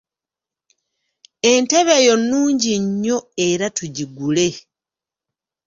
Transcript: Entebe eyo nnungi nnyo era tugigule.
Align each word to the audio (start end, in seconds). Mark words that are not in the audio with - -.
Entebe 1.51 1.91
eyo 2.01 2.15
nnungi 2.21 2.73
nnyo 2.83 3.17
era 3.47 3.67
tugigule. 3.77 4.47